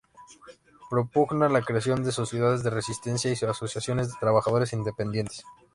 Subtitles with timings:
[0.89, 5.43] Propugna la creación de sociedades de resistencia y asociaciones de trabajadores independientes.